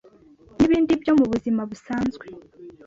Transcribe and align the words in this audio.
n’ibindi 0.57 0.91
byo 1.01 1.13
mu 1.19 1.25
buzima 1.31 1.61
busanzwe 1.69 2.25